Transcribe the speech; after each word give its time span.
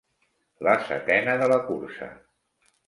La 0.67 0.73
setena 0.87 1.37
de 1.43 1.51
la 1.55 1.61
cursa. 1.71 2.13